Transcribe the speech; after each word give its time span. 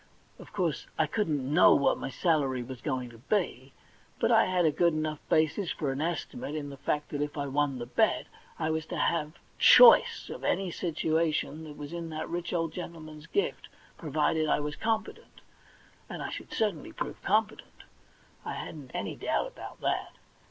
Of 0.39 0.51
course 0.51 0.87
I 0.97 1.05
couldn't 1.05 1.53
linon) 1.53 1.77
what 1.79 1.95
my 1.99 2.09
salary 2.09 2.63
was 2.63 2.81
going 2.81 3.11
to 3.11 3.19
be, 3.19 3.71
but 4.19 4.31
I 4.31 4.45
had 4.45 4.65
a 4.65 4.71
good 4.71 4.93
enough 4.93 5.19
basis 5.29 5.69
for 5.69 5.91
an 5.91 6.01
esti 6.01 6.37
mate 6.39 6.55
in 6.55 6.71
the 6.71 6.77
fact 6.77 7.09
that, 7.09 7.21
if 7.21 7.37
I 7.37 7.45
won 7.45 7.77
the 7.77 7.85
bet, 7.85 8.25
I 8.57 8.71
was 8.71 8.87
to 8.87 8.97
have 8.97 9.33
clioice 9.59 10.27
of 10.31 10.43
any 10.43 10.71
situation 10.71 11.67
in 11.67 12.09
that 12.09 12.29
rich 12.29 12.51
old 12.51 12.71
gentleman's 12.73 13.27
gift 13.27 13.69
provided 13.99 14.49
I 14.49 14.59
was 14.59 14.75
competent— 14.75 15.41
and 16.09 16.23
I 16.23 16.31
should 16.31 16.51
cer 16.51 16.71
tainly 16.71 16.95
prove 16.95 17.21
competent; 17.21 17.83
I 18.43 18.53
hadn't 18.53 18.89
any 18.95 19.15
doubt 19.15 19.45
about 19.49 19.81
20 19.81 19.81
THE 19.81 19.81
£1,000 19.81 19.81
fiOO 19.81 19.81
BANK 19.81 19.81
NOTE 19.81 19.81
that. 20.13 20.19